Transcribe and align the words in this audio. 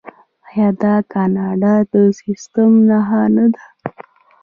آیا 0.49 0.67
دا 0.81 0.95
د 1.03 1.07
کاناډا 1.13 1.75
د 1.93 1.95
سیستم 2.21 2.71
نښه 2.89 3.23
نه 3.35 3.45
ده؟ 3.53 3.61